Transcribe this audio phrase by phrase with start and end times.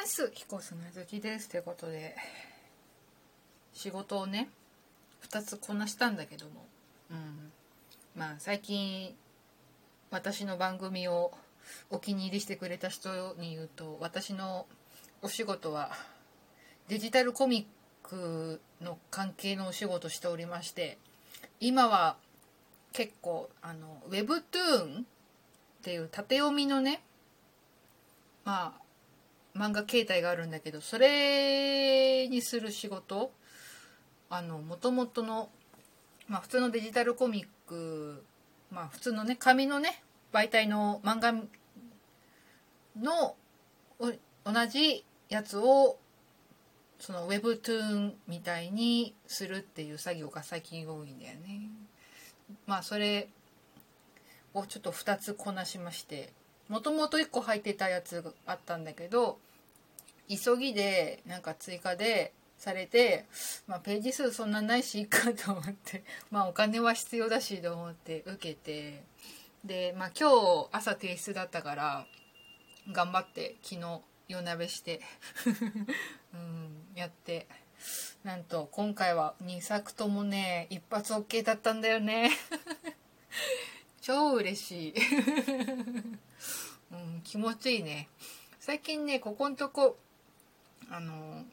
[0.00, 0.30] ます。
[0.32, 2.16] 彦砂月ですということで。
[3.74, 4.48] 仕事をね
[5.28, 6.66] 2つこなしたんだけども。
[7.10, 7.52] うん。
[8.16, 9.14] まあ最近
[10.10, 11.32] 私の番組を
[11.90, 14.66] お気に入りしてくれた人に言うと私の
[15.20, 15.90] お仕事は
[16.88, 17.66] デジタルコミ
[18.04, 20.96] ックの関係のお仕事しておりまして
[21.60, 22.16] 今は
[22.92, 25.04] 結構あの Webtoon っ
[25.82, 27.02] ていう縦読みのね
[28.44, 28.79] まあ
[29.54, 33.32] 漫画形態があるんだけどそれにする仕事
[34.28, 35.50] あの元々の、
[36.28, 38.24] まあ、普通のデジタルコミック
[38.70, 41.32] まあ普通のね紙のね媒体の漫画
[43.00, 43.34] の
[44.44, 45.98] 同じやつを
[46.98, 51.70] その Webtoon みたいにするっていう作業が最近多いんだよね。
[52.66, 53.28] まあそれ
[54.54, 56.32] をちょっと2つこなしまして
[56.70, 59.38] もともと1個入ってたやつがあったんだけど
[60.28, 63.26] 急ぎでなんか追加でされて、
[63.66, 69.02] まあ、ページ数そんなないしいいかと思って まあお金は必要だしと思って受けて
[69.64, 72.06] でまあ今日朝提出だったから
[72.92, 75.00] 頑張って昨日夜鍋して
[76.32, 77.48] うんやって
[78.22, 82.30] なんと今回は2作ともね一発 OK だったんだよね。
[84.00, 84.94] 超嬉しい、
[86.92, 88.08] うん、気持ちいいね。
[88.58, 89.96] 最近ねここんとこ
[90.90, 91.44] あの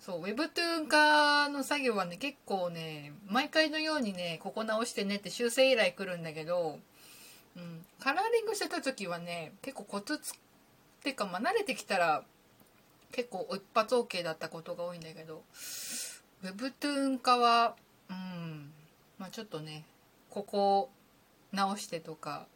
[0.00, 6.78] そう Webtoon 化の作業はね結構ね毎回のようにねここ直してねって修正依頼来るんだけど、
[7.56, 10.34] うん、カラーリングしてた時はね結構コツつっ
[11.02, 12.24] てかまあ慣れてきたら
[13.12, 15.42] 結構一発 OK だったことが多いんだけど
[16.44, 17.76] Webtoon 化は
[18.10, 18.72] うん
[19.18, 19.84] まあちょっとね
[20.30, 20.90] ここ
[21.52, 22.46] 直してとか、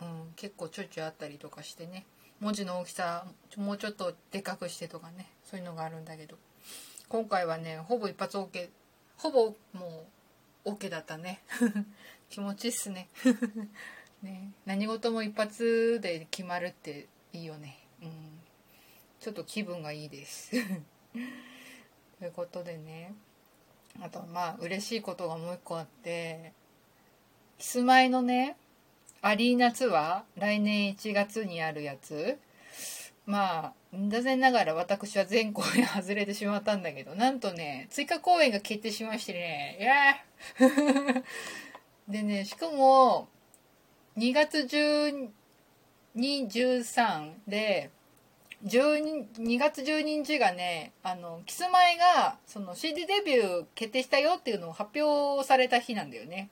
[0.00, 2.06] うん、結構ちょいちょいあったりとかしてね。
[2.40, 3.24] 文字の大きさ
[3.56, 5.30] もうちょっとでかくしてとかね。
[5.44, 6.36] そういうのがあるんだけど。
[7.08, 8.70] 今回はねほぼ一発 OK
[9.16, 10.06] ほぼも
[10.64, 11.42] う OK だったね。
[12.28, 13.08] 気持ちいいっすね。
[14.22, 14.52] ね。
[14.64, 17.78] 何事も一発で決まるっていいよね。
[18.02, 18.40] うん。
[19.20, 20.50] ちょっと気分がいいです。
[22.18, 23.14] ということでね。
[24.00, 26.52] あとまあ嬉しいことがもう一個あって。
[27.62, 28.56] キスマイのね
[29.20, 32.36] アリーナツアー来年1月にあるやつ。
[33.24, 39.76] まあ残念ながら私は全公演 外れてしまったんだけどなんとね追加公演が決定しましてね。
[39.78, 40.24] いや
[42.08, 43.28] でねしかも
[44.16, 44.58] 2月
[46.16, 47.90] 1213で
[48.64, 56.48] 12月12日がねあのキスマイがその CD デビュー決定したよっていうのを発表された日なんだよね。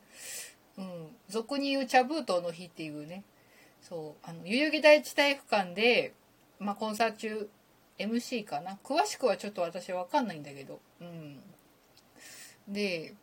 [0.81, 3.23] うん、俗に言う茶封筒の日っていうね。
[3.83, 4.27] そう。
[4.27, 6.15] あの代々木第一体育館で、
[6.59, 7.51] まあ、コンサート中
[7.99, 8.79] MC かな。
[8.83, 10.81] 詳しくはちょっと私分かんないんだけど。
[11.01, 11.41] うん。
[12.69, 13.15] で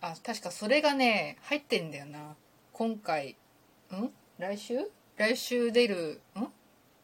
[0.00, 2.34] あ確かそれがね入ってんだよな。
[2.72, 3.36] 今回。
[3.92, 4.08] ん？
[4.38, 4.90] 来週？
[5.16, 6.46] 来週出るん？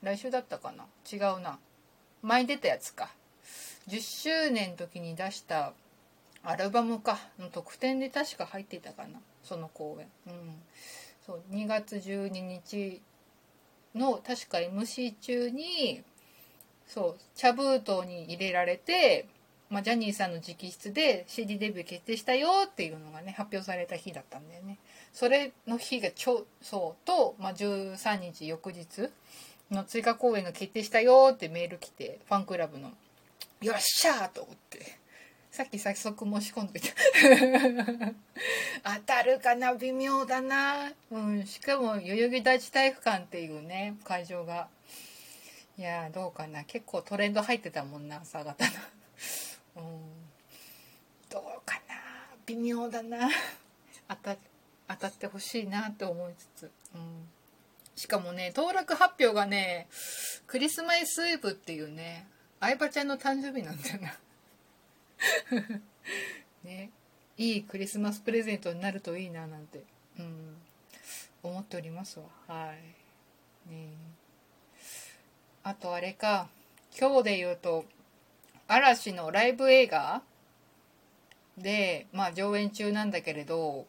[0.02, 0.86] 来週だったかな？
[1.12, 1.58] 違うな。
[2.22, 3.10] 前に出たやつか。
[3.88, 5.74] 10周年の時に出した
[6.42, 7.18] アルバムか。
[7.38, 9.20] の特典で確か入ってたかな。
[9.46, 10.08] その公演。
[10.26, 10.62] うん。
[11.24, 13.00] そう2月12日
[13.94, 16.02] の確か MC 中に
[16.86, 19.26] そう茶封筒に入れられて、
[19.70, 24.78] まあ、ジャニーさんの直筆で CD デビュー決定したよっていうのがね発表された日だったんだよね。
[25.12, 29.10] それの日がちょそうと、まあ、13日翌日
[29.70, 32.92] の追加公演が決定したよってメール来てファンクラブの
[33.62, 35.05] 「よっしゃー!」と思って。
[35.56, 36.88] さっき早速申し込んでた。
[38.98, 40.92] 当たるかな微妙だな。
[41.10, 44.68] うんしかも代々木第一体育館っていうね会場が。
[45.78, 46.64] いやどうかな。
[46.64, 48.70] 結構トレンド入ってたもんな朝方の。
[49.76, 49.82] うん。
[51.30, 51.94] どうかな。
[52.44, 53.30] 微妙だな。
[54.08, 54.36] 当た
[54.88, 56.70] 当たってほしいなって思いつつ。
[56.94, 57.26] うん。
[57.94, 59.88] しかもね登録発表がね
[60.46, 62.26] クリスマスイブっていうね
[62.60, 64.18] 相葉ちゃんの誕生日なんだよな。
[66.64, 66.90] ね。
[67.38, 69.82] いいクリスマスプレゼントになるといいななんて、
[70.18, 70.56] うん、
[71.42, 72.24] 思っておりますわ。
[72.46, 73.70] はい。
[73.70, 73.88] ね。
[75.62, 76.48] あとあれか。
[76.98, 77.84] 今日で言うと
[78.68, 80.22] 嵐のライブ映画
[81.58, 83.86] でまあ上演中なんだけれど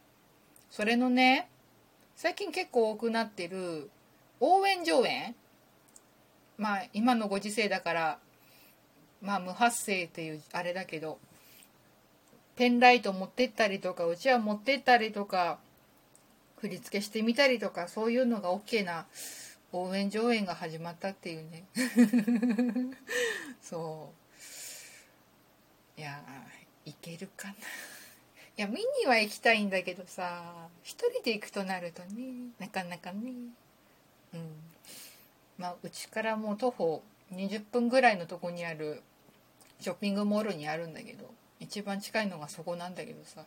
[0.70, 1.50] それのね
[2.18, 3.90] 最近結構多くなってる
[4.40, 5.36] 応援上演。
[6.58, 8.20] まあ今のご時世だから
[9.22, 11.20] まあ無発声っていうあれだけど
[12.56, 15.60] ペンライト持ってったりとかうちわ持ってったりとか
[16.60, 19.06] 振り付けしてみたりとかそういうのが OK な
[19.72, 21.66] 応援上演が始まったっていうね。
[23.62, 24.12] そ
[25.98, 26.00] う。
[26.00, 26.24] いや
[26.86, 27.54] いけるかな。
[27.54, 27.56] い
[28.56, 33.32] や見には行きたいんだけどさ一人で行くとなるとねなかなかね。
[34.34, 34.56] うん。
[35.60, 37.04] まあうちからもう徒歩
[37.34, 39.02] 20分ぐらいのとこにある
[39.80, 41.30] ショッピングモールにあるんだけど
[41.60, 43.44] 一番近いのがそこなんだけどさ。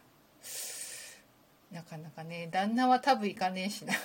[1.72, 3.94] なかなかね旦那は多分行かねえしな。
[3.94, 3.98] い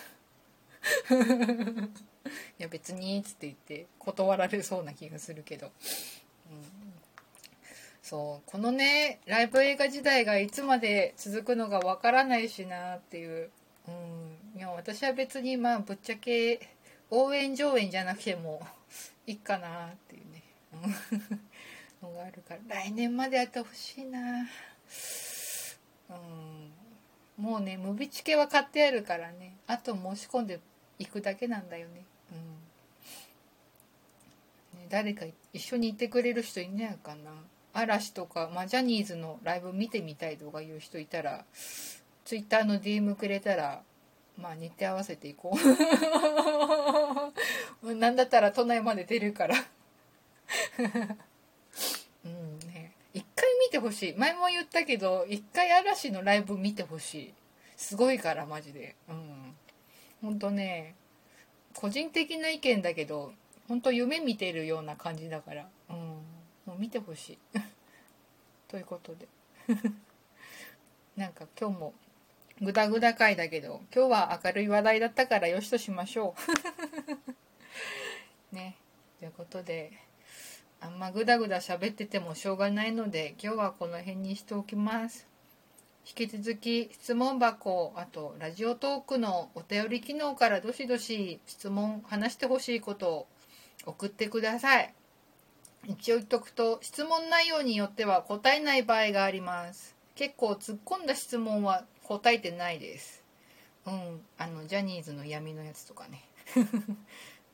[2.59, 5.71] や別にっつって言って断られそうな気がするけど、
[6.51, 6.63] うん、
[8.03, 13.49] そうこのねライブ映画時代がいつまで続くのかわからないしなっていう、
[13.87, 16.69] うん、いや私は別にまあぶっちゃけ
[17.09, 18.61] 応援上演じゃなくても
[19.27, 20.43] いいかなっていうね。
[22.01, 22.75] のがあるから。
[22.75, 24.47] 来年までやってほしいな。
[26.09, 26.71] うん。
[27.37, 29.57] もうねムビチケは買ってあるからね。
[29.67, 30.59] あと申し込んで
[30.99, 32.05] いくだけなんだよね。
[34.73, 34.79] うん。
[34.79, 37.31] ね誰か一緒にいてくれる人いないかな。
[37.73, 41.43] 嵐とか、まあ、ジャニーズのライブ見てみたいとかいう人いたら
[42.23, 43.81] ツイッターの DM くれたら
[44.37, 45.57] まあ日程合わせていこう。
[47.93, 49.55] なんだったら都内まで出るから。
[52.25, 52.93] うんね。
[53.13, 54.15] 一回見てほしい。
[54.15, 57.33] 前も言ったけど一回嵐のライブ見てほしい。
[57.77, 58.95] すごいからマジで。
[59.07, 59.55] うん。
[60.21, 60.95] ほんとね
[61.73, 63.33] 個人的な意見だけど
[63.67, 65.67] ほんと夢見てるような感じだから。
[65.89, 65.97] うん。
[66.65, 67.37] もう見てほしい。
[68.67, 69.27] ということで。
[71.15, 71.93] なんか今日も
[72.61, 76.35] グダグダ回だけど今日は明るい話題だったからよしとしましょ
[77.29, 77.44] う。
[78.51, 78.75] ね。
[79.19, 79.91] ということで
[80.81, 85.27] あんまグダグダ喋っててもしょうがないので今日はこの辺にしておきます。
[86.07, 93.27] 引き続き質問箱あとラジオトークのお便り機能からどしどし質問話してほしいことを
[93.85, 94.93] 送ってください。
[95.87, 99.95] 一応言っとくと質問内容によっては答えない場合があります。
[100.15, 103.23] 結構突っ込んだ質問は答えてないです。
[103.85, 104.21] うん。
[104.37, 106.23] あのジャニーズの闇のやつとかね。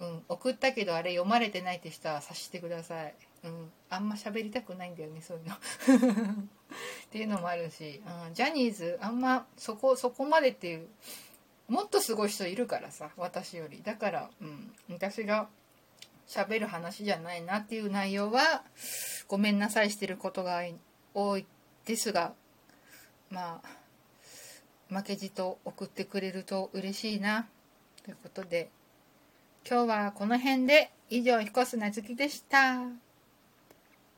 [0.02, 3.14] うん送ったけどあれ読まれてないって人は察してください。
[3.44, 5.56] うんあんま喋りたくないんだよねそういうの。
[6.44, 6.48] っ
[7.12, 10.88] ていうのもあるし、うん、ジャニーズあんまそこそこまでっていう
[11.68, 13.82] もっとすごい人いるからさ私より。
[13.84, 15.48] だから、うん、私が
[16.28, 18.64] 喋る話じゃないなっていう内容は
[19.28, 20.64] ごめんなさいしてることが
[21.14, 21.46] 多い
[21.86, 22.34] ですが
[23.30, 23.62] ま
[24.90, 27.48] あ負けじと送ってくれると嬉しいな
[28.04, 28.70] ということで
[29.64, 33.11] 今日はこの辺で以上彦砂月でした。